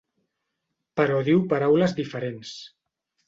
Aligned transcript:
Però 1.01 1.19
diu 1.27 1.43
paraules 1.53 1.95
diferents. 2.01 2.55